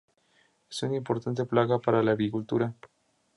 [0.67, 2.73] Es una importante plaga para la agricultura.